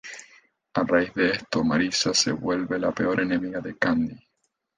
[0.79, 4.17] A raíz de esto, Marissa se vuelve la peor enemiga de Candy.